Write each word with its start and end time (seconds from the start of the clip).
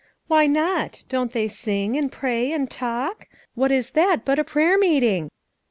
"Why 0.25 0.47
not! 0.47 1.03
Don't 1.09 1.31
they 1.31 1.47
sing, 1.47 1.95
and 1.95 2.11
pray 2.11 2.51
and 2.53 2.71
talk? 2.71 3.27
What 3.53 3.71
is 3.71 3.91
that 3.91 4.25
but 4.25 4.39
a 4.39 4.43
prayer 4.43 4.75
meeting?" 4.75 5.29